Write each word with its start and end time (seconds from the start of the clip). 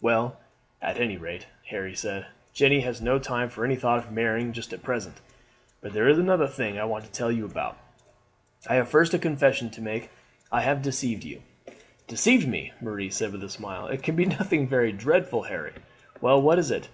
"Well, 0.00 0.36
at 0.80 0.96
anyrate," 0.96 1.48
Harry 1.70 1.96
said, 1.96 2.26
"Jeanne 2.54 2.82
has 2.82 3.00
no 3.02 3.18
time 3.18 3.48
for 3.50 3.64
any 3.64 3.74
thought 3.74 3.98
of 3.98 4.12
marrying 4.12 4.52
just 4.52 4.72
at 4.72 4.80
present. 4.84 5.16
But 5.80 5.92
there 5.92 6.08
is 6.08 6.20
another 6.20 6.46
thing 6.46 6.78
I 6.78 6.84
want 6.84 7.04
to 7.04 7.10
tell 7.10 7.32
you 7.32 7.44
about. 7.44 7.76
I 8.68 8.76
have 8.76 8.88
first 8.88 9.12
a 9.12 9.18
confession 9.18 9.70
to 9.70 9.80
make. 9.82 10.10
I 10.52 10.60
have 10.60 10.82
deceived 10.82 11.24
you." 11.24 11.42
"Deceived 12.06 12.46
me!" 12.46 12.72
Marie 12.80 13.10
said 13.10 13.32
with 13.32 13.42
a 13.42 13.48
smile. 13.48 13.88
"It 13.88 14.04
can 14.04 14.14
be 14.14 14.24
nothing 14.24 14.68
very 14.68 14.92
dreadful, 14.92 15.42
Harry. 15.50 15.72
Well, 16.20 16.40
what 16.40 16.60
is 16.60 16.70
it?" 16.70 16.88